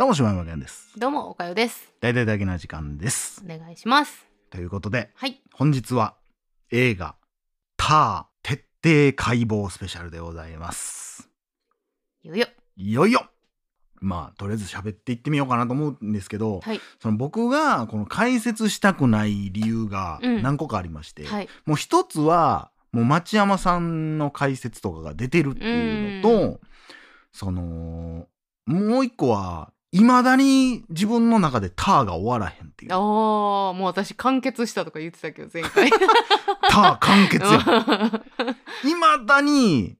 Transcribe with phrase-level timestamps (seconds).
[0.00, 0.98] どうも、島山健です。
[0.98, 1.92] どうもおかよです。
[2.00, 3.42] 大々だけな時間です。
[3.44, 4.26] お願いします。
[4.48, 5.42] ということで、はい。
[5.52, 6.14] 本日は
[6.70, 7.16] 映画、
[7.76, 11.28] ター徹底解剖スペシャルでございます。
[12.22, 13.06] よよいよ。
[13.06, 13.26] いよ。
[14.00, 16.80] まあ、とりあえず喋っていってみようかなと思うんですけど、はい。
[16.98, 20.42] その僕がこの解説したくない理由がうん。
[20.42, 21.48] 何個かありまして、はい。
[21.66, 26.60] もう一つは、もう町山さんの解説とかが出てるっていうのと、
[27.32, 28.28] その、
[28.64, 32.92] もう一個は、未だに自分の中でターが終わらへんっていう。
[32.92, 35.90] あーもう私完結したとか言ってたけど前回
[36.70, 38.22] ター完結やん。
[38.82, 39.96] 未だに、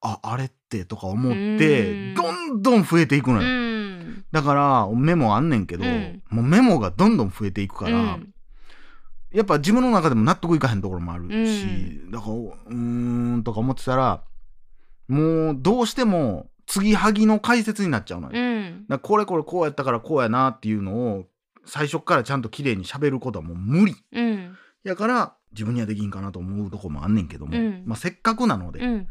[0.00, 3.48] あ、あれってとか思ってうん、どんどん増えていくのうよ。
[3.48, 8.34] んだから、メモあんねんけど、うんもうメモがどんどん増えていくから、うん
[9.30, 14.22] やっぱ自分の中でも納得いかへんところもあるし、うんだから、うーんとか思ってたら、
[15.06, 18.38] もうどうしても、継ぎはぎの解説になっちゃうのよ。
[18.38, 21.24] うんらこれこれこうやったからこうやなっていうのを、
[21.64, 23.96] 最初っからちゃんと綺麗に喋ることはもう無理。
[24.12, 29.08] うんやから、自分にはできんかなと思うとこもあんねんけども、うんまあせっかくなので、うん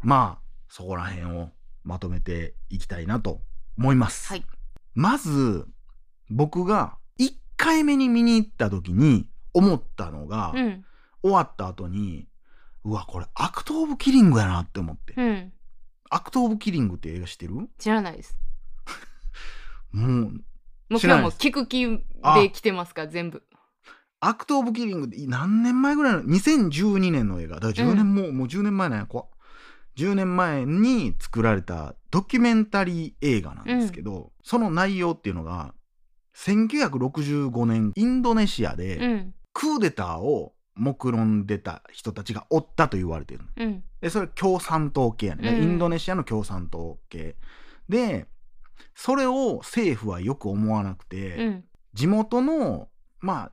[0.00, 1.50] まあ、そこら辺を
[1.84, 3.40] まとめていきたいなと
[3.76, 4.28] 思います。
[4.28, 4.44] はい
[4.94, 5.66] まず、
[6.30, 10.84] 僕が1回目に見に行った時に思ったのが、うん
[11.24, 12.26] 終わった後に、
[12.84, 15.14] うわ、これアクト・オブ・キリングやなって思って。
[16.12, 17.54] うんアクト・オブ・キリングって映画知ってる？
[17.54, 18.36] も知らないです。
[19.94, 20.30] う、も
[20.90, 21.38] う知らないです。
[21.40, 21.86] 今日も聞く気
[22.40, 23.42] で来てますから全部。
[24.20, 27.56] アクト・オブ・キリングって何年前ぐらいの ?2012 年の映画。
[27.56, 29.26] だから10年も、もう10年前なんや、怖っ。
[29.96, 35.74] 10年前に作られたドキュメンタリー映画なんですけど、その内容っていうのが、
[36.36, 39.34] 1965年インドネシアでうん。
[39.54, 43.48] クーデターを目論んでた人たちがおったと言われてるの。
[43.56, 43.84] うん。
[44.00, 45.62] でそれ共産党系やね、うん。
[45.62, 47.36] インドネシアの共産党系。
[47.88, 48.26] で
[48.94, 51.64] それを政府はよく思わなくて、うん。
[51.94, 52.88] 地元の
[53.20, 53.52] まあ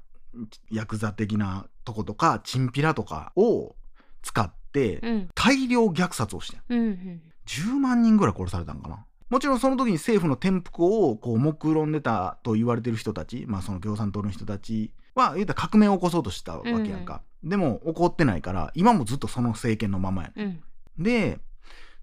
[0.72, 3.75] ヤクザ的なとことかチンピラとかを
[4.22, 5.29] 使ってうん。
[5.35, 6.62] 大量虐殺をしてん。
[6.69, 20.62] うん10万人ぐらい殺されたんかなもちろんその時に政府の転覆をこう目論んでたと言われてる人たちまあその共産党の人たちは言うたら革命を起こそうとしたわけやんか、でも起こってないから今もずっとその政権のままやね
[20.97, 21.03] うん。
[21.03, 21.40] で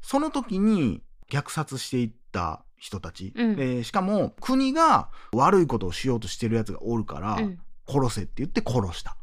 [0.01, 3.57] その時に虐殺していった人たち、うん。
[3.57, 7.59] でしかも国が悪いことをしようとしてるやつがおるから、うん。
[7.89, 9.17] 殺せって言って殺した。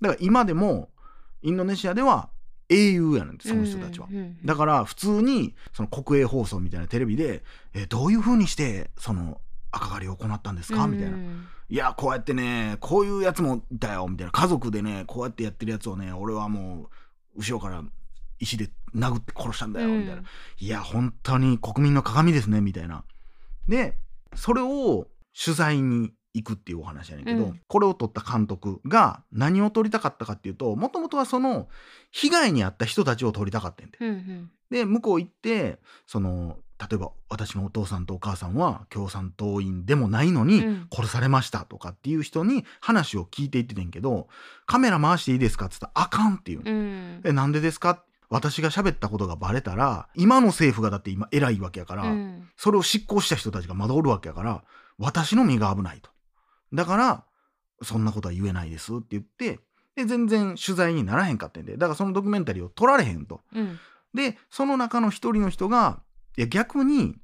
[0.00, 0.90] だから今でも
[1.42, 2.28] インドネシアでは
[2.68, 7.42] 英雄やねんてその人たちは、うんうんだから普通にその国営放送みたいなテレビで
[7.74, 11.16] 「えどういう風にしてその赤狩りを行ったんですか?」みたいな。
[11.16, 14.32] うん「いやこうやってねこういうやつもいたよ」みたいな。
[14.32, 16.90] 家族でねこうやってやってるやつをね俺はも
[17.36, 17.82] う後ろから
[18.38, 20.22] 石で殴って殺したんだよみたいな、
[20.58, 23.04] いや本当に国民の鏡ですねみたいな。
[23.68, 23.98] で
[24.34, 25.08] それを
[25.44, 27.60] 取材に行くっていうお話やねんけど、うん。
[27.66, 31.68] これを撮った監督が何を撮りたかったかっていうともともとはその
[32.10, 34.50] 被害に遭った人たちを撮りたかったんでうんうん。
[34.70, 40.88] で向こう行ってその例えば私のお父さんとお母さんは共産党員でもないのにうん。
[40.92, 44.26] 殺されましたとかっていう人に話を聞いていっててんけど
[44.66, 47.20] カメラ回していいですかって言ったらあかんっていう、うん。
[47.24, 48.02] えなんでですか？
[48.30, 52.48] 私が喋ったことがバレたら今の政府がだって今偉いわけやから、うん。
[52.56, 54.64] それを執行した人たちがまだおるわけやから
[54.98, 56.10] 私の身が危ないと
[56.74, 57.24] だから
[57.82, 59.60] そんなことは言えないですって言って
[59.96, 63.40] で全然取材にならへんかってんでだからそのドキュメンタリーを撮られへんと。
[63.54, 63.78] うん。
[64.14, 66.00] でその中の一人の人が
[66.36, 67.16] いや逆に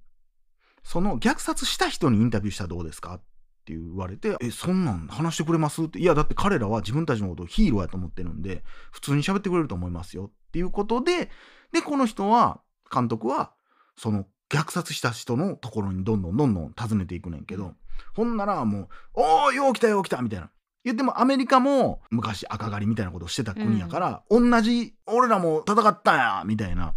[0.82, 3.18] その虐殺した人にインタビューしたらどうですかっ
[3.64, 11.30] て言われて「えそんなん話してくれます?」って「いやだって彼らは自分たちのことをヒーローやと思ってるんで普通に喋ってくれると思いますよ」っていうことで
[11.72, 12.60] でこの人は
[12.92, 13.52] 監督は
[13.96, 17.76] その虐殺した人のところにどんどんどんどん訪ねていくねんけど、
[18.14, 20.50] ほんならもう「おおよう来たよう来た」みたいな。
[20.82, 26.94] 言ってもアメリカも昔赤狩りみたいなことをしてた国やから、同じ俺らも戦ったんやみたいな。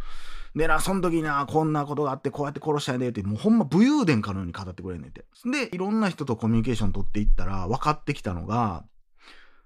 [0.55, 5.25] でなその時なこんなことがあってこうやって殺したんやでってもうほんま武勇伝かのように語ってくれんねんて。
[5.45, 8.85] でいろんな人とコミュニケーション取っていったら分かってきたのが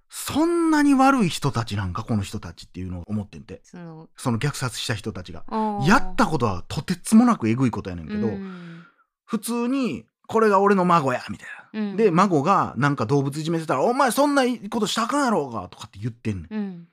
[0.09, 3.59] そんなに悪い人たちなんかこの人たちっていうのを思ってんて。
[3.63, 5.43] そのその虐殺した人たちが。
[5.85, 8.83] やったことはとてつもなくえぐいことやねんけど、うん。
[9.25, 11.97] 普通にこれが俺の孫やみたいな、うん。
[11.97, 16.53] で孫がなんか動物いじめてたら「お前そんなことしたかんやろうが」とかって言ってんねん。
[16.53, 16.87] うん。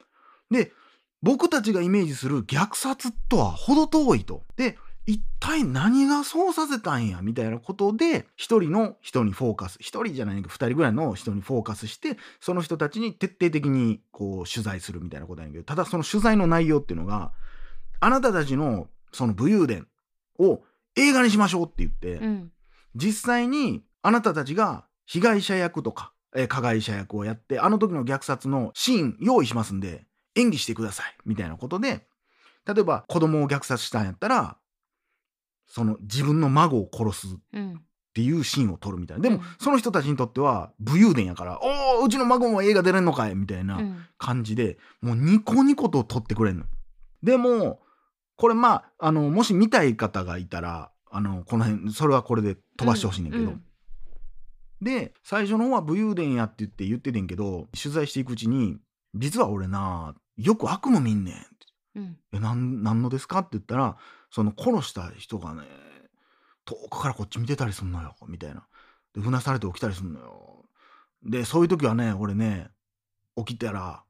[0.50, 0.72] で
[1.22, 4.44] 僕たちがイメージする虐殺とは程遠いと。
[4.56, 17.32] で一体何がそうさせたんやみたいなことで一人の人にフォーカス一人じゃないけど二人ぐらいの人にフォーカスしてその人たちに徹底的にこう取材するみたいなことやけどただその取材の内容っていうのが
[18.00, 19.86] あなたたちのその武勇伝
[20.38, 20.62] を
[20.96, 22.50] 映画にしましょうって言って、うん
[22.94, 30.04] 実際にあなたたちが被害者役とか、えー加害者役をやってあの時の虐殺のシーン用意しますんで
[30.34, 32.06] 演技してくださいみたいなことで
[32.66, 34.56] 例えば子供を虐殺したんやったら
[35.66, 37.74] その自分の孫を殺すうん。
[37.74, 39.24] っていうシーンを撮るみたいな。
[39.24, 39.42] でも、うん。
[39.58, 41.58] その人たちにとっては武勇伝やから
[41.98, 44.06] 「おおうちの孫も映画出れんのかい」みたいなうん。
[44.18, 46.64] 感じでもうニコニコと撮ってくれんの。
[47.24, 47.80] でも
[48.36, 53.62] これまああのもし見たい方がいたらあのこの辺それはこれで飛ばしてほしいねんけど、うん
[54.82, 58.76] で最初の方は武勇伝やって言って言っててんけど取材していくうちに
[59.14, 61.46] 「実は俺なよく悪夢見んねん」って。
[61.94, 62.18] うん。
[62.32, 63.96] えなんなんのですか?」って言ったら
[64.30, 65.62] その殺した人がね
[66.66, 68.66] 遠くからこっち見てたりすんのよみたいな。
[69.14, 70.68] でうなされて起きたりすんのよ。
[71.22, 72.70] でそういう時はね俺ね
[73.36, 74.04] 起きたら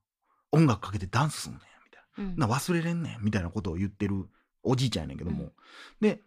[0.50, 2.36] 音楽かけてダンスすんねんみたいうん。
[2.36, 4.28] なな忘れれんねんみたいなことを言ってる
[4.62, 5.52] おじいちゃんやねんけども、うん。
[6.00, 6.22] で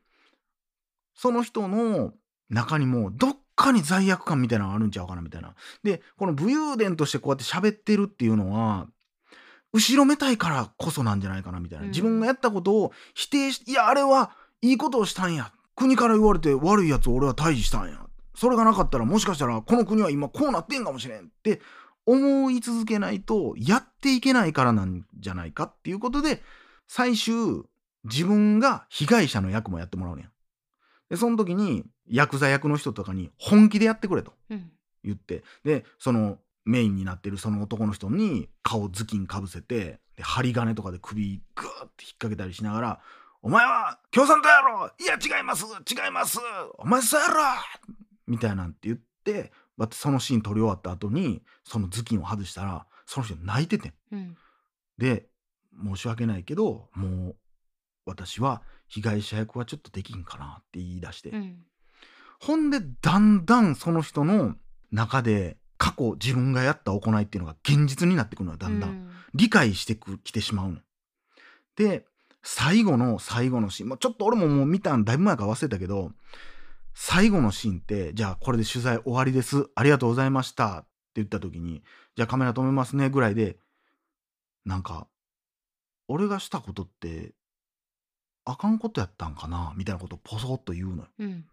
[1.18, 2.14] その人の
[2.50, 5.56] 中にもどっかに罪悪感みたいなのがあるんちゃうかなみたいな。
[5.84, 8.88] でこの武勇伝としてこうやって喋ってるっていうのは
[9.74, 11.90] 後ろめたいからこそなんじゃないかなみたいな、うん。
[11.90, 14.32] 自分がやったことを否定しいやあれは
[14.62, 15.52] いいことをしたんや。
[15.76, 18.00] 国から言われて悪いやつを俺は退治したんや。
[18.36, 21.62] それがなかったらもしかしたらこの国は今こうなってんかもしれんって
[22.06, 26.44] 思い続けないとやっていけないからなんじゃないかっていうことで
[26.88, 27.34] 最終
[28.04, 30.30] 自分が被害者の役もやってもらうねん。
[31.10, 34.72] でその時にヤクザ役の人とかに本気でやってくれとうん
[35.04, 43.00] 言ってでそのメインになってるその男の人に顔頭巾かぶせてで針金とかで首グーって引っ掛けたりしながら
[43.42, 46.40] 「お前は共産党やろいや違います違います
[46.78, 47.44] お前そうやろ!」
[48.28, 54.38] みたいなんて言ってだってそのシーン撮り終わった後にその頭巾を外したらその人泣いててんうん
[54.98, 55.30] で
[55.86, 57.36] 申し訳ないけどもう
[58.06, 61.58] 私は被害者役はちょっとできんかなって言い出して、うん。
[62.40, 64.56] ほんでだんだんその人の
[64.92, 69.10] 中で過去自分がやった行いっていうのが現実になってくるのよだんだん、うん。
[69.34, 70.78] 理解してくきてしまうの。
[71.76, 72.06] で
[72.44, 76.12] 最後の最後のシーンちょっと俺ももう見たんだいぶ前から忘れたけど
[76.94, 79.68] 最後のシーンってじゃあこれで取材終わりです。
[79.76, 81.84] ありがとうございましたって言った時に
[82.16, 83.58] じゃあカメラ止めますねぐらいで
[84.66, 85.08] なんか
[86.08, 87.34] 俺がしたことって
[88.50, 91.46] あかんことやったんかなみたいなことをポソッと言うのようん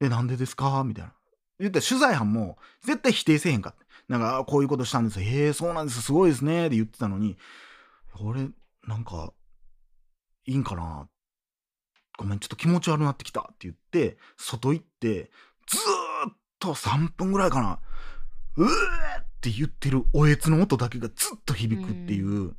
[0.00, 0.84] え、なんでですか？
[0.84, 1.12] みたいな。
[1.58, 3.84] 言ったら取材班も絶対否定せえへんかって。
[4.08, 5.26] なんか、あこういうことしたんですよ。
[5.26, 6.02] へえ、そうなんです。
[6.02, 6.66] すごいですね。
[6.66, 7.36] って言ってたのに、
[8.20, 8.48] 俺、
[8.86, 9.32] なんか、
[10.46, 11.08] いいんかな？
[12.16, 15.30] ごめん、ちょっと気持ち悪くなってきたって言って、外行って、
[15.66, 17.80] ずーっと3分ぐらいかな、
[18.56, 22.56] うーって言ってるおえつの音だけがずっと響くっていう、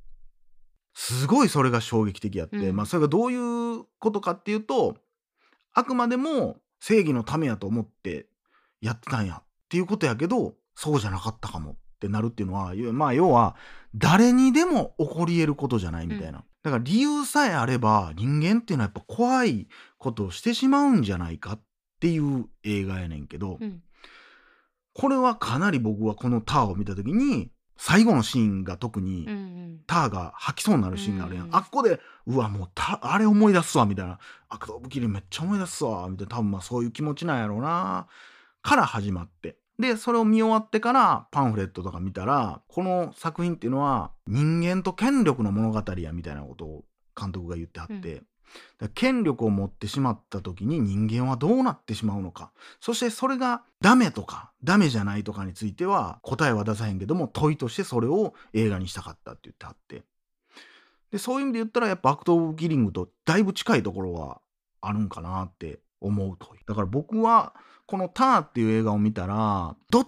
[1.02, 2.76] すごいそれが衝撃的やって、うん。
[2.76, 4.98] まあそれがどういうことかっていうと、
[5.74, 8.26] あくまでも正義のためやと思って
[8.82, 13.56] やってたんやっていうことやけどそうじゃなかったかもってなるっていうのはまあ要は
[13.96, 21.60] 誰にでも起こり得ることじゃないみたいな、だから理由さえあれば人間っていうのはやっぱ怖いことをしてしまうんじゃないかっ
[22.02, 23.82] ていう映画やねんけど、うん。
[24.94, 31.46] これはかなり僕はこのターを見た時に最後のシーンが特に、うんうんターが吐きそうになるシーンがあるやん。
[31.46, 34.20] うんあっこで、うわ、もうた、あれ思い出すわ、みたいな。
[34.50, 36.36] 悪道ぶきりめっちゃ思い出すわ、みたいな。
[36.36, 38.08] 多分まあそういう気持ちなんやろうな。
[38.62, 39.58] から始まって。
[39.80, 46.84] で、それを見終わってからパンフレットとか見たら、この作品っていうのは人間と権力の物語や、みたいなことを
[47.20, 48.14] 監督が言ってはって。
[48.14, 48.26] うん
[48.94, 52.52] 権力を持ってしまった時に人間はどうなってしまうのか。
[52.80, 60.04] そしてそれがダメとかダメじゃないとかについては答えは出さへんけども問いとしてそれを映画にしたかったって言ってはって。
[61.12, 64.42] でそういう意味で言ったらやっぱアクト・オブ・キリングとだいぶ近いところは
[64.82, 66.62] あるんかなって思うという。
[66.68, 67.54] だから僕は
[67.86, 70.08] この「ター」っていう映画を見たらどっ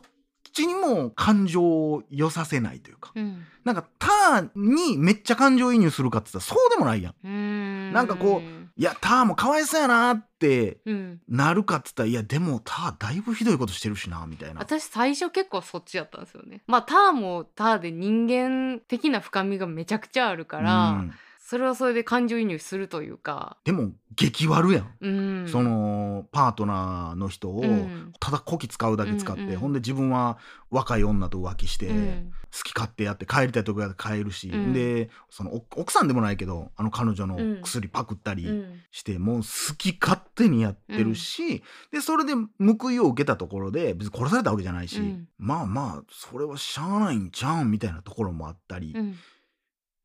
[0.51, 3.11] ちにも感情を寄させないというか。
[3.15, 3.45] うん。
[3.63, 7.27] なんか「ター」にめっちゃ感情移入するかって言ったらそうでもないやん。
[7.27, 7.93] ん。
[7.93, 8.41] なんかこ
[8.77, 11.21] いや、ターもかわいそうやなってうん。
[11.27, 14.61] なるかっつったら、いや、でもターだいぶひどいことしてるしな、みたいな。
[14.61, 16.63] 私最初結構そっちやったんですよね。
[16.67, 21.13] まあターもターで人間的な深みがめちゃくちゃあるから、うん
[21.51, 23.57] それはそれで感情移入するというか。
[23.65, 24.95] でも、激悪やん。
[25.01, 25.09] う
[25.43, 25.47] ん。
[25.49, 28.13] その、パートナーの人をう、ん。
[28.21, 30.37] ただこき使うだけ使って、うんうんほんで自分は
[30.69, 32.31] 若い女と浮気して、うん。
[32.53, 34.71] 好き勝手やって帰りたいとこやって帰るし、うん。
[34.71, 37.61] で、その、お奥さんでもないけど、あの彼女のうん。
[37.61, 38.79] 薬パクったり、うん。
[38.91, 45.27] してもう好き勝手にやってるし、でそれで報いを受けたところで別に殺されたわけじゃないし、うん。
[45.37, 49.15] まあまあそれはしゃあないんちゃうんみたいなところもあったりうん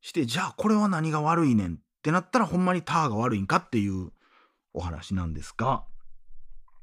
[0.07, 4.11] して、じゃあこれは何が悪いねんってなったらほんまにターが悪いんかっていう
[4.73, 5.83] お話なんですが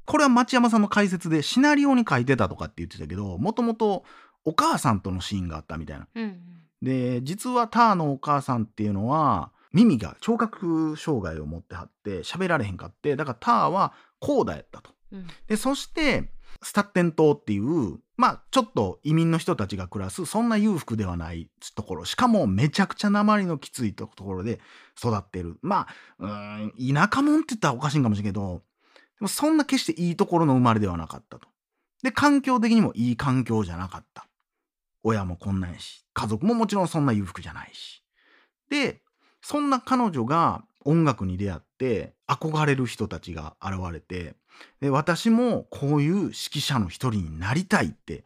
[0.05, 4.03] これは町山さんの解説でシナリオに書いてたとかって言ってたけどもともと
[4.43, 6.07] お母さんとのシーンがあったみたいな。
[6.15, 6.41] うん
[6.81, 14.91] で実はターのお母さんっていうのは耳が聴覚障害を持ってはって喋られへんかってだからターはコーダやったと。
[15.11, 16.29] うんでそして
[16.61, 24.59] スタッテン島っていうまあちょっと移民の人たちが暮らすそんな裕福ではないところしかもめちゃくちゃ鉛のきついところで
[24.97, 25.87] 育ってるま
[26.19, 28.61] あうん田舎もんって言ったらおかしいんかもしれんけど
[29.19, 31.47] でもそんな決していいところの生まれではなかったと。
[32.03, 34.27] で環境的にもいい環境じゃなかった。
[35.03, 38.03] 親もこんなんやし家族ももちろんそんな裕福じゃないし。
[38.69, 39.01] で
[39.41, 44.35] そんな彼女が音楽に出会って憧れる人たちが現れて
[44.81, 48.23] で私もこういう指揮者の一人になりたいって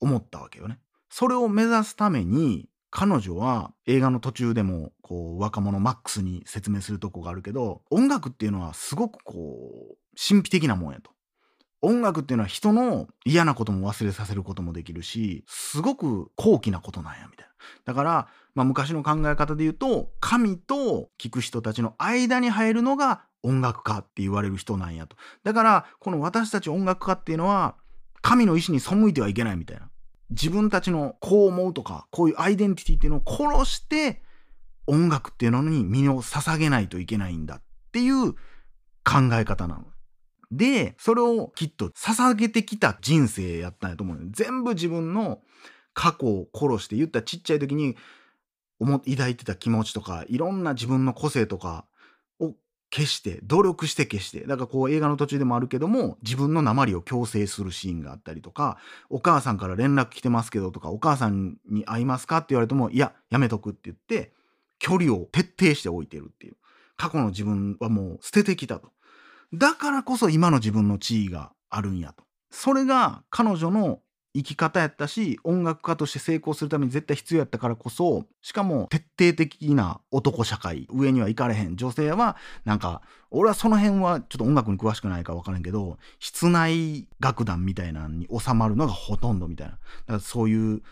[0.00, 0.78] 思ったわけよね。
[1.08, 9.58] それを目指すために彼女は映画の途中でもこう若者マックスに説明するとこがあるけど音楽っていうのはすごくこ
[9.92, 11.10] う神秘的なもんやと。
[11.80, 17.52] 音楽っていうのは人の嫌なことも忘れさせることもできるしすごく高貴なことなんやみたいな。
[17.84, 25.16] だから、まあ、昔の考え方で言うと神と聞く人たちの間に入るのが音楽家って言われる人なんやと。
[25.44, 27.76] だからこの私たち音楽家っていうのは
[28.20, 29.88] 神の意志に背いてはいけないみたいな。
[30.30, 34.22] 自分たちのこう思うとかこういうアイデンティティっていうのを殺して
[34.86, 38.32] 音楽っていうのに身を捧げないといけないんだっていう
[39.04, 39.84] 考え方なの。
[40.50, 45.40] でそれをきっと捧げてきた人生やったんやと思う全部自分の
[45.94, 47.96] 過去を殺して言ったちっちゃい時に
[48.78, 51.86] 思抱いてた気持ちとかいろんな自分の個性とか
[52.94, 64.32] 消して努力して消してだからこう映画の途中でもあるけども自分の鉛を強制するシーンがあったりとかお母さんから連絡来てますけどとかお母さんに会いますかって言われてもいややめとくって言って
[64.78, 66.56] 距離を徹底して置いてるっていう。
[66.96, 68.92] 過去の自分はもう捨ててきたと。
[69.52, 72.24] だからこそ今の自分の地位があるんやと。
[72.50, 74.00] それが彼女の
[74.34, 81.76] 生き方やったし音楽家として成功するために絶対必要やったからこそしかも徹底的な男社会上には行かれへん。
[81.76, 89.72] 女性はなんか俺はその辺はちょっと音楽に詳しくないから分からんけど室内楽団みたいなのに収まるのがほとんどみたいな。
[89.72, 90.82] だからそういう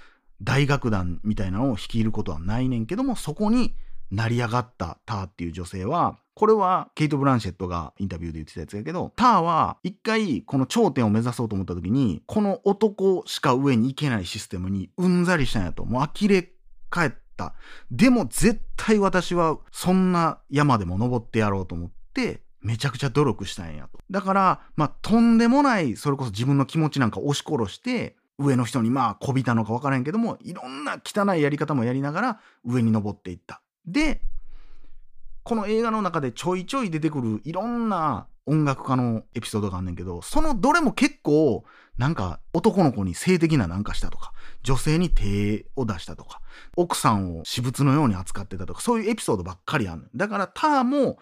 [0.42, 3.74] 大楽団みたいなのを率いることはないねんけどもそこに
[4.10, 15.84] 成り上がったターっていう女性はこれはケイト・ブランシェットがインタビューで言ってたやつやけどターは一回この頂点を目指そうと思った時にこの男しか上に行けないシステムにうんざりしたんやと。
[15.84, 16.50] もう呆れ
[16.88, 17.52] 返った。
[17.90, 23.98] でも絶対私はそんな山でも登ってやろうと思ってめちゃくちゃ努力したんやと。
[24.10, 33.60] だからまあとんでもないそれこそ自分の気持ちなんか押し殺して上の人にまあこびたのか分からへんけどもいろんな汚いやり方もやりながら上に登っていった。
[33.84, 34.22] で
[35.50, 41.64] この映画の中でちょいちょい出てくるいろんな音楽家のエピソードがあんねんけどそのどれも結構
[41.98, 46.40] なんか男の子に性的ななんかしたとか女性に手を出したとか
[46.76, 50.10] 奥さんを私物のように扱ってたとかそういうエピソードばっかりあんねん。
[50.14, 51.18] だからターも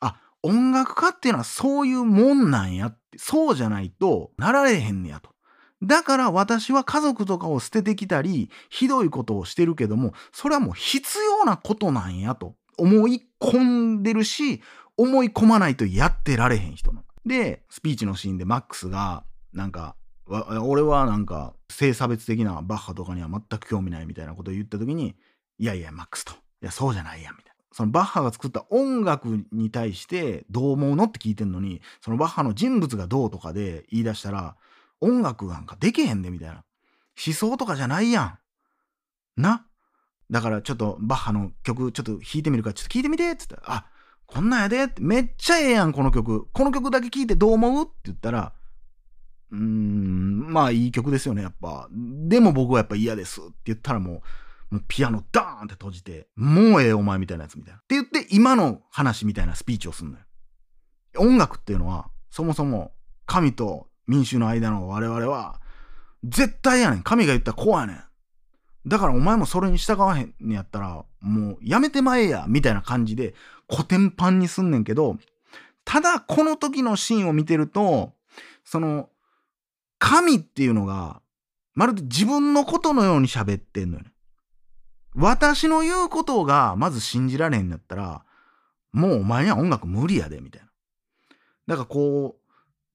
[0.00, 5.30] あ音楽家っていうのはそういうもんなんやってそうじゃないとなられへんねやと。
[5.84, 12.56] だから私は家族とかを捨ててきたりひどいことをしてるけどもそれはもう必要なことなんやと。
[12.78, 14.62] 思い込んでるし
[14.96, 16.92] 思い込まないとやってられへん人。
[17.24, 19.96] でスピーチのシーンでマックスがなんか
[20.62, 25.16] 俺はなんか性差別的なバッハとかには全く興味ないみたいなことを言った時に
[25.58, 27.52] いやいやマックスといやそうじゃないやみたいな。
[27.72, 34.56] そのバッハが作った音楽に対してどう思うのって聞いてんのにそのバッハの人物がどうとかで言い出したら
[35.00, 36.64] 音楽なんかできへんでみたいな
[37.26, 38.38] 思想とかじゃないや
[39.36, 39.66] んな
[40.32, 43.86] だからちょっとバッハの曲ちょっと弾いてみるからちょっと聞いてみてっつったらあ
[44.26, 46.48] こんなんやでってめっちゃええやんこの曲。
[46.52, 48.54] この曲だけ聴いてどう思うって言ったら
[49.50, 51.86] うーんまあいい曲ですよねやっぱ。
[51.92, 54.22] でも僕はやっぱ嫌ですって言ったらも
[54.70, 57.80] うもうピアノダーンって閉じてもうええお前みたいなやつみたいな。
[57.80, 60.24] って言って今の話みたいなスピーチをすんのよ。
[61.18, 62.94] 音楽っていうのはそもそも
[63.26, 65.60] 神と民衆の間の我々は
[66.24, 67.02] 絶対やねん。
[67.02, 68.02] 神が言ったらこうやねん。
[68.86, 73.34] だからお前もそれに従わへんねやったらもうやめてまえやみたいな感じで
[73.68, 75.16] コテンパンにすんねんけど
[75.84, 78.12] ただこの時のシーンを見てると
[78.64, 79.08] その
[79.98, 81.20] 神っていうのが
[81.74, 84.12] まるで自分のことのように喋ってんのよね。
[85.14, 88.24] 私の言うことがまず信じられへんだったら
[88.92, 90.68] もうお前には音楽無理やでみたいな。
[91.66, 92.42] だからこう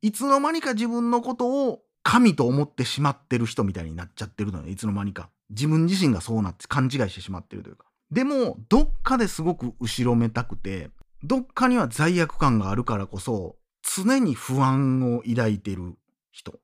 [0.01, 5.29] いつの間にか自分のことを神と思ってしまってる人みたいになっちゃってるのよいつの間にか。
[5.49, 7.85] 自分自身がそうなって勘違いしてしまってるというか。
[8.11, 10.91] でもどっかですごく後ろめたくて
[11.23, 13.57] どっかには罪悪感があるからこそ
[13.95, 15.95] 常に不安を抱いてる
[16.31, 16.59] 人。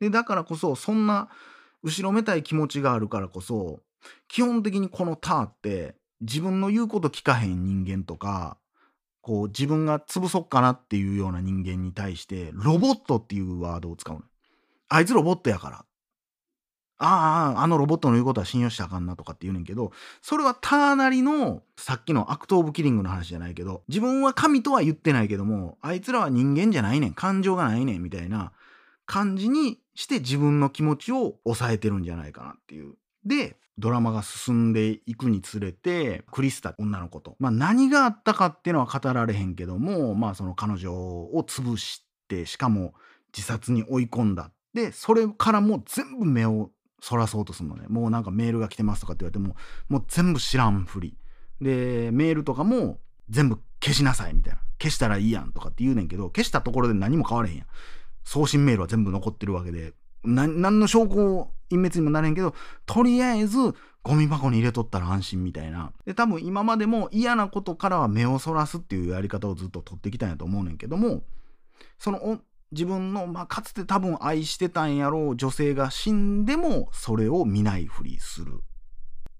[0.00, 1.28] で、だからこそ、そんな
[1.82, 3.80] 後ろめたい気持ちがあるからこそ、
[4.28, 8.58] 基本的にこのターって自分の言うこと聞かへん人間とか、
[9.20, 14.22] こう自分が潰そっかなっていうような人間に対して、ロボットっていうワードを使うの。
[14.88, 15.84] あいつロボットやから。
[16.98, 28.52] ああ、あのロボットの言うことは信用したらあかんなとかって言うねんけど、それはターなりの、さっきのアクト・オブ・キリングの話じゃないけど、自分は神とは言ってないけども、あいつらは人間じゃないねん、感情がないねん、みたいな
[29.04, 32.94] 感じにして自分の気持ちを抑えてるんじゃないかなっていう。
[33.24, 42.94] で、ドラマが進んでいくにつれて、クリスタ、女の子と、まあ何があったかっていうのは語られへんけども、まあその彼女を潰して、しかも
[43.36, 44.50] 自殺に追い込んだ。
[44.72, 47.86] で、それからもう全部目をそらそうとするのね。
[47.88, 49.56] もうなんかメールが来てますとかって言われても、
[49.88, 51.16] もう全部知らんふり。
[51.60, 52.98] で、メールとかも
[53.28, 54.60] 全部消しなさいみたいな。
[54.80, 57.66] 消したらいいやんとかって言うねんけど、消したところで何も変われへんやん。
[58.24, 63.58] 送信メールは全部残ってるわけで、何の証拠隠滅にもなれんけど、とりあえず
[64.02, 65.92] ゴミ箱に入れとったら安心みたいな。
[66.04, 71.22] で、多分今までも嫌なことからは目をそらすっていうやり方をずっと取ってきたんやと思うねんけども、
[71.98, 72.38] そのお
[72.72, 78.60] 自分の、まあ、かつて多分愛してたんやろう女性が死んでもそれを見ないふりする。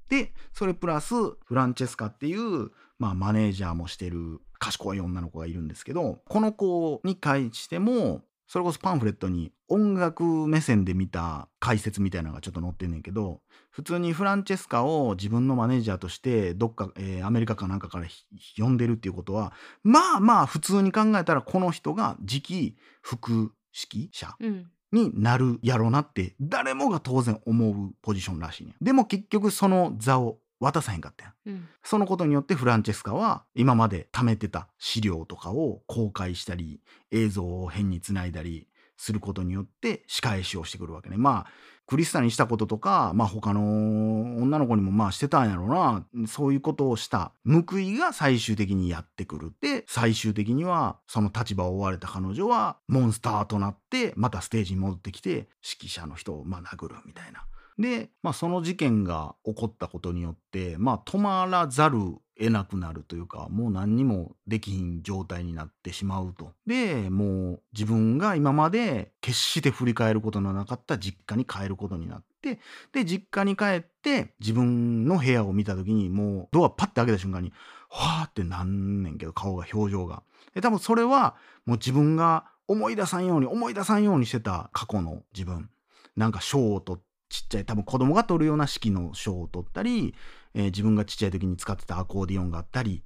[0.09, 18.25] で、それプラスフランチェスカっていう、まあ、マネージャーもしてる賢い女の子がいるんですけど、この子に対しても、それこそパンフレットに音楽目線で見た解説みたいなのがちょっと載ってんねんけど、普通にフランチェスカを自分のマネージャーとしてどっか、えーアメリカかなんかからひ
[18.59, 23.53] 呼んでるっていうことは、まあまあ普通に考えたらこの人が次期副
[23.91, 24.71] 指揮者うん。
[24.93, 28.85] になるやろなって誰もが当然思うポジションらしいねん。
[28.85, 31.35] でも結局その座を渡さへんかったやん。
[31.47, 36.81] うんそのことによってフランチェスカは今まで貯めてた資料とかを公開したり
[37.13, 41.17] 映像を変につないだりすることによって仕返しをしてくるわけね。
[41.17, 41.47] まあ
[41.87, 46.05] クリスタにしたこととか、まあ他の女の子にもまあしてたんやろうな。
[46.27, 49.53] そういうことをした報いが最終的にやってくる。
[49.61, 57.45] で、最終的にはその立場を追われた彼女はモンスターとなってまたステージに戻ってきて指揮者の人をまあ殴るみたいな。
[57.79, 61.99] で、まあ、その事件が起こったことによって、まあ、止まらざる
[62.39, 66.53] 得なくなるというか、もう何にもできひん状態になってしまうと。
[66.67, 72.61] で、もう自分が今まで決して振り返ることのなかった実家に帰ることになって、
[72.93, 77.53] で、実家に帰って自分の部屋を見た時に、もうドアパッて開けた瞬間に、
[77.91, 80.23] わーってなんねんけど、顔が、表情が。
[80.55, 85.71] で、多分それはもう自分が思い出さんように、思い出さんようにしてた過去の自分。
[86.17, 90.15] なんか賞を取っ、ちっちゃい多分子供が取るような式の賞を取ったり、
[90.55, 93.03] えー自分がちっちゃい時に使ってたアコーディオンがあったり。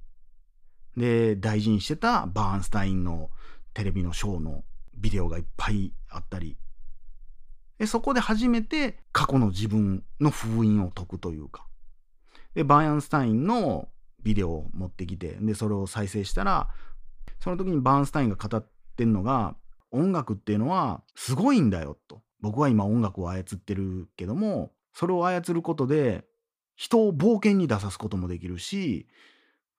[0.97, 3.29] で大事にしてたバーンスタインの
[3.73, 4.63] テレビのショーの
[4.95, 6.57] ビデオがいっぱいあったり。
[7.77, 11.65] でそこで初めて過去の自分の封印を解くというか。
[12.53, 13.87] でバーンスタインの
[14.21, 16.69] ビデオを持ってきてでそれを再生したら
[17.39, 19.55] その時にバーンスタインが語ってんのが
[19.91, 22.21] 音楽っていうのはすごいんだよと。
[22.41, 26.25] 僕は今音楽を操ってるけどもそれを操ることで
[26.75, 29.07] 人を冒険に出さすこともできるし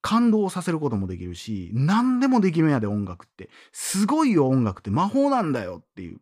[0.03, 3.49] 感動させることもできるし何でもできるんやで音楽って。
[3.71, 6.21] すごいよ音楽って魔法なんだよっていう。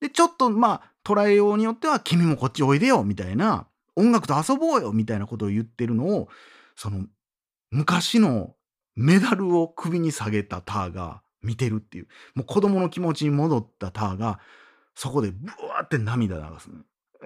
[0.00, 6.28] でちょっとまあ捉えようによっては君もこっちおいでよみたいな音楽と遊ぼうよみたいなことを言ってるのを
[6.76, 7.04] その
[7.70, 8.54] 昔の
[8.94, 12.06] メダルを首に下げたターが見てるっていう。
[12.36, 14.38] もう子供の気持ちに戻ったターが
[14.94, 16.78] そこでブワーって涙流すね。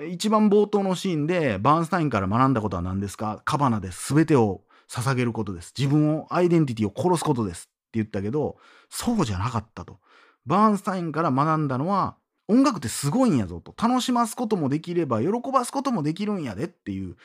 [0.09, 3.43] 一番冒頭のシーンでバーンスタインから学んだことは何ですか？
[3.45, 3.91] カバナで。
[3.91, 5.75] 全てを捧げることです。
[5.77, 7.63] 自分を、アイデンティティを殺すことです。
[7.63, 8.57] って言ったけど、
[8.89, 9.99] そうじゃなかったと。
[10.47, 13.75] バーンスタインから学んだのは、音楽ってすごいんやぞと。
[13.77, 17.17] 楽しますこともできれば、喜ばすこともできるんやでっていう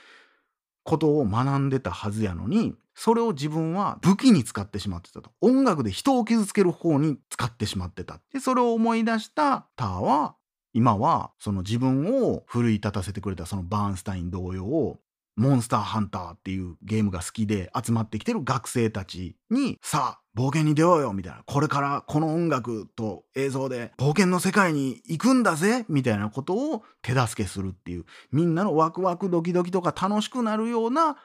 [0.83, 5.31] ことを学んでたはずやのに、それを自分は武器に使ってしまってたと。
[5.41, 8.19] 音楽で人を傷つける方に使ってしまってた。
[8.31, 10.35] で、それを思い出したターは、
[10.73, 14.99] 今はその自分を奮い立たせてくれたそのバーンスタイン同様を、
[15.35, 21.43] モンスターハンターっていうゲームが好きで集まってきてる学生たちに、さあ、冒険に出ようよみたいな。
[21.45, 31.17] これからこの音楽と映像で冒険の世界に行くんだぜみたいなことを手助けするっていう、みんなのワクワクドキドキとか楽しくなるような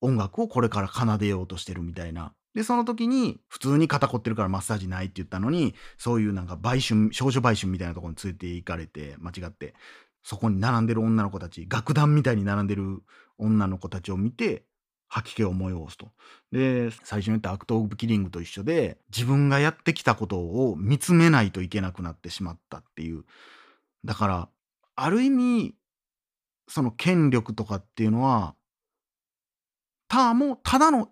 [0.00, 2.32] 音楽をこれから奏でようとしてるみたいな。
[2.54, 9.74] で、その時に、普通に肩凝ってるからマッサージないって言ったのに、そういうなんか売春、少女売春みたいなとこに連れて行かれて、間違って、
[10.22, 13.02] そこに並んでる女の子たち、楽団みたいに並んでる
[13.38, 14.64] 女の子たちを見て、
[15.14, 16.10] 吐き気を催すと。
[16.50, 23.24] で最初に言ったアクト・オブ・キリングと一緒で自分がやってきたことを見つめないといけなくなってしまったっていう
[24.04, 24.48] だから
[24.96, 25.74] ある意味
[26.68, 28.54] その権力とかっていうのは
[30.08, 31.10] ターもただの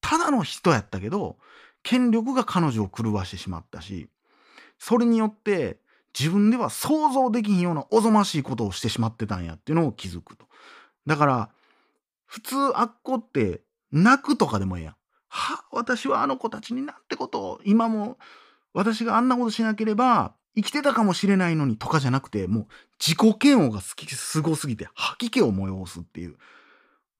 [0.00, 1.36] ただの人やったけど
[1.82, 4.08] 権力が彼女を狂わしてしまったし
[4.78, 5.78] それによって
[6.18, 10.46] 自分では想像できひんようなおぞましいことをしてしまってたんやっていうのを気づくと。
[11.06, 11.50] だから
[12.34, 13.60] 普通あっこって
[13.92, 14.94] 泣くとかでもええやん。
[15.28, 18.18] は私はあの子たちになんてことを今も
[18.72, 22.66] 私があんなことしなければ生きてたかもしれないのにとかじゃなくてもう
[22.98, 26.34] 自己嫌悪が好きすごすぎて吐き気を催すっていう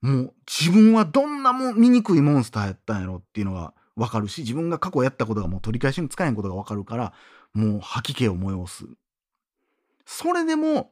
[0.00, 7.12] もう自分はどんなもん醜いモンスターやったんやろっていうのが分かるし自分が過去やったことがもう取り返しに使えんことが分かるから
[7.53, 8.87] もう吐き気を催す
[10.07, 10.90] それでも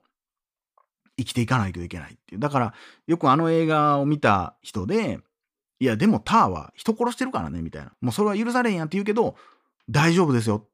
[1.18, 2.40] 生きていかないといけないっていう。
[2.40, 2.74] だから
[3.06, 5.20] よくあの映画を見た人で
[5.80, 7.92] いやでもターは人殺してるからねみたいな。
[8.00, 9.36] もうそれは許されんやんって言うけど
[9.90, 10.66] 大丈夫ですよ。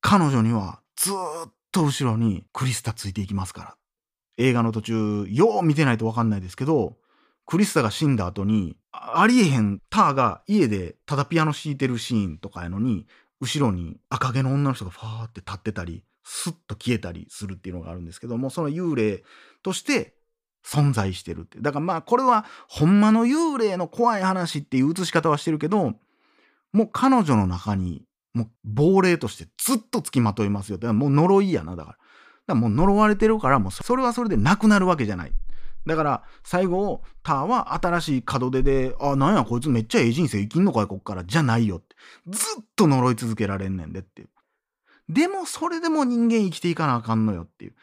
[0.00, 3.74] 彼女にはずっと後ろにクリスタついていきますから。
[4.38, 6.96] 映画の途中よう見てないと分かんないですけど
[7.44, 13.06] クリスタが死んだ後にありえへんターが家でただピアノ弾いてるシーンとかやのに
[13.40, 19.24] 後ろに赤毛の女の人がファーって立ってたりスッと消えたりするっていうのがあるんですけどもその幽霊
[19.62, 20.14] として
[20.62, 21.58] 存在してるって。
[21.58, 25.94] だからまあこれはほんまの幽霊の怖い話っていう映し方はしてるけど
[26.72, 30.86] もう彼女の中にもう亡霊としてずっとつきまといますよって。
[30.92, 31.96] もう呪いやなだから。
[31.96, 32.02] だか
[32.48, 35.32] らもう呪われてるからもうそれはそれでなくなるわけじゃない。
[35.86, 41.96] だから最後ターは新しい門出で「あなんやこいつめっちゃええ人生生きんのかいこっから」じゃないよって。
[42.26, 44.26] ずっと呪い続けられんねんでって。
[45.08, 47.74] でもそれでも人間生きていかなあかんのよっていう。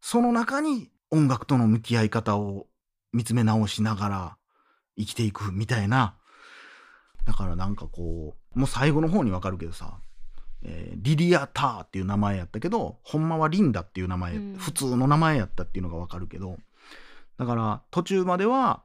[0.00, 2.66] その中に音楽との向き合い方を
[3.12, 4.36] 見つめ直しながら
[4.96, 6.14] 生きていくみたいな。
[7.24, 9.98] だからなんかこうもう最後の方にわかるけどさ、
[10.62, 14.56] えーリリア・ターっていう名前やったけどほんまはリンダっていう名前、うん。
[14.56, 16.58] 普通の名前やったっていうのがわかるけど。
[17.38, 18.82] だから途中までは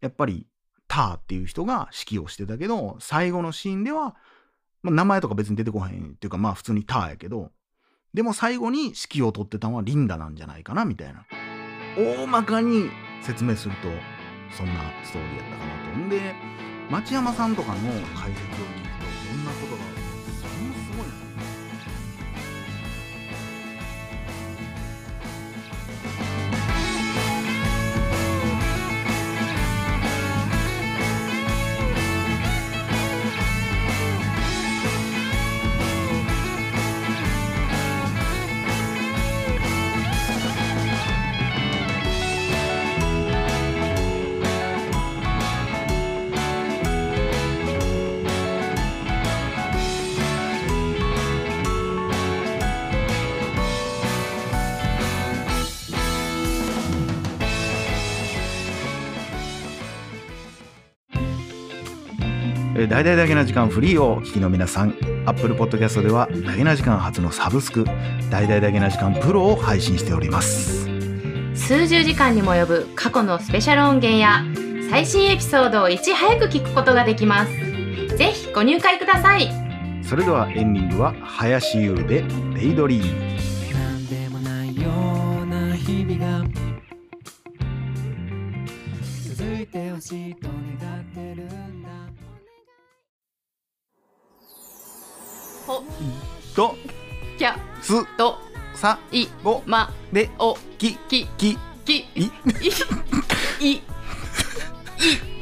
[0.00, 0.46] やっぱり
[0.88, 4.14] ターっていう人が指揮をしてたけど最後のシーンでは、
[4.82, 7.50] まあ、名前とか別に出てこへんっていうかまあ普通にターやけど
[8.14, 11.24] でも最後に指揮を取ってたのはリンダなんじゃないかなみたいな。
[11.96, 12.90] 大まかに
[13.22, 13.88] 説明すると
[14.54, 15.98] そんなストーリーやったかなと。
[15.98, 16.34] んで
[16.90, 19.71] 町山さんとかの解説を聞くとどんなこと
[62.74, 64.94] えー大々だけな時間フリーをお聞きの皆さん。
[65.26, 67.84] Apple Podcast ではだけな時間初のサブスク
[68.30, 70.86] 大々だけな時間プロを配信しております。
[71.54, 74.42] 数十時間にも及ぶ過去のスペシャル音源や
[74.90, 77.52] 最新エピソードをいち早く聞くことができます。
[78.16, 79.48] ぜひご入会ください。
[80.02, 83.04] それではエンディングは林優で「デイドリー。
[83.72, 84.90] ムなんでもないよ
[85.42, 86.44] うな日々が
[89.36, 90.48] 続いてほしいと
[90.80, 91.46] 願ってる
[95.66, 95.82] ほ」
[96.54, 96.76] と
[97.38, 98.04] きゃ「す。
[98.16, 98.38] と
[98.74, 98.98] さ。
[99.10, 99.26] い。
[99.42, 99.92] ぼま。
[100.12, 100.30] で。
[100.38, 100.56] お。
[100.78, 100.94] き。
[101.08, 101.26] き。
[101.36, 101.58] き。
[101.84, 102.06] き。
[102.14, 102.30] い。
[103.60, 103.72] い。
[103.74, 103.82] い。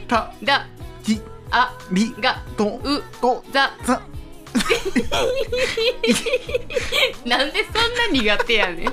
[0.07, 0.33] た。
[0.43, 0.67] だ
[1.03, 1.77] きあ。
[1.91, 2.15] り。
[2.21, 2.43] が。
[2.57, 2.81] と。
[2.83, 3.03] う。
[3.21, 3.45] と。
[3.53, 3.73] ざ。
[3.85, 4.01] ざ。
[7.25, 8.93] なんでそんな苦手やねん。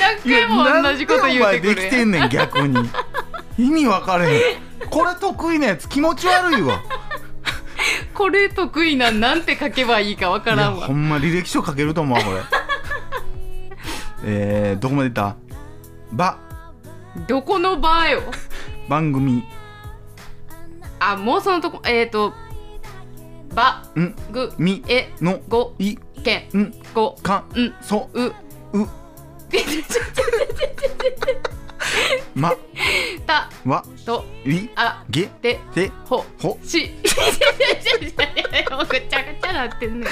[0.00, 2.90] 何回も同じこと言うてくなんできてるんねん逆に。
[3.56, 4.56] 意味分かれへん。
[4.90, 6.82] これ得意なやつ気持ち悪いわ
[8.14, 10.78] これ得意なんなんて書けばいいかわからんわ。
[10.78, 12.40] いやほんま履歴書書けると思うわこれ。
[14.26, 15.36] えー、どこまでいった？
[16.12, 16.38] ば。
[17.26, 18.22] どこの場よ？
[18.88, 19.44] 番組。
[21.00, 22.32] あもうそのとこえっ、ー、と
[23.54, 23.82] ば。
[23.96, 24.14] ん。
[24.32, 24.52] ぐ。
[24.58, 24.82] み。
[24.88, 25.10] え。
[25.20, 25.40] の。
[25.48, 25.74] ご。
[25.78, 25.96] い。
[26.24, 26.48] け。
[26.54, 26.74] ん。
[26.94, 27.12] ご。
[27.22, 27.44] か。
[27.54, 27.74] ん。
[27.82, 28.08] そ。
[28.12, 28.34] うう。
[28.82, 28.88] う
[32.34, 32.54] ま
[33.26, 36.58] たわといあげでてほほ。
[36.64, 36.90] し
[38.70, 40.06] もうぐちゃぐちゃなってんね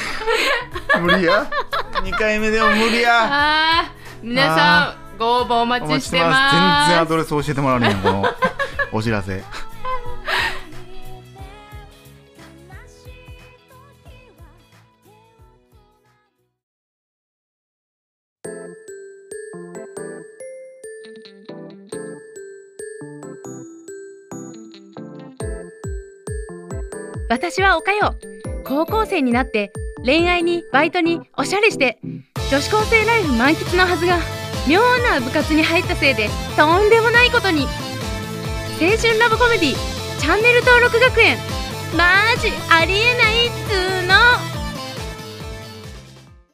[0.98, 1.46] ん無理や。
[1.94, 3.90] 2回目でも無理や。
[4.22, 6.56] 皆さんご応募お待ちしてます。
[6.87, 8.24] 全然アドレス教えてもらうねんこの
[8.92, 9.42] お知らせ
[27.33, 28.14] 私はおかよ。
[28.62, 29.73] 高校生になって
[30.05, 31.99] 恋愛にバイトにおしゃれして
[32.51, 34.18] 女子高生ライフ満喫のはずが
[34.68, 37.62] 妙な部活に入ったせいでとんでもないことに。
[38.79, 39.75] 青春ラブコメディ
[40.21, 41.38] チャンネル登録学園。
[41.97, 44.52] マジありえないっつーの。